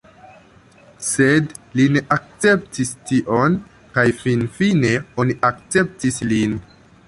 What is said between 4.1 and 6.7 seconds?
finfine oni akceptis lin.